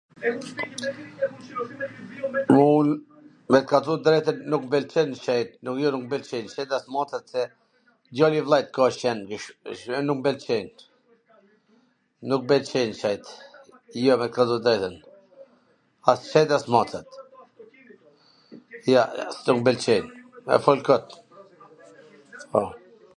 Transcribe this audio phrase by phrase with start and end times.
[2.71, 2.87] un,
[3.51, 5.35] me ta thwn t drejtwn nuk m pwlqen, jo
[5.81, 7.27] jo nuk mw pwlqejn qent as mocet,
[8.13, 9.19] djal i vllait ka qen,
[10.07, 10.73] nuk m pwlqejn
[13.01, 13.27] qent,
[13.89, 14.97] jo, me thwn tw drejtwn.
[16.15, 17.17] As qent as macet.